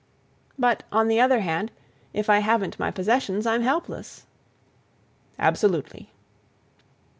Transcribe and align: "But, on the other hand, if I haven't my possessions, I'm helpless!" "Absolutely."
"But, 0.57 0.81
on 0.91 1.09
the 1.09 1.19
other 1.21 1.41
hand, 1.41 1.71
if 2.11 2.27
I 2.27 2.39
haven't 2.39 2.79
my 2.79 2.89
possessions, 2.89 3.45
I'm 3.45 3.61
helpless!" 3.61 4.25
"Absolutely." 5.37 6.09